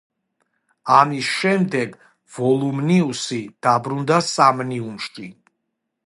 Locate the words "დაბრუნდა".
3.67-4.17